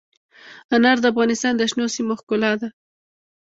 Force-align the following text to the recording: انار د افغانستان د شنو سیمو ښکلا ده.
انار 0.75 0.97
د 1.01 1.05
افغانستان 1.13 1.53
د 1.57 1.61
شنو 1.71 1.85
سیمو 1.95 2.13
ښکلا 2.19 2.51
ده. 2.61 2.67